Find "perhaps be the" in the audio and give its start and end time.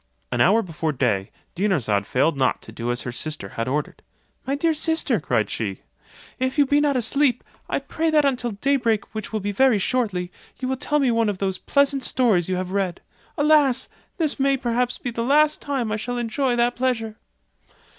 14.57-15.21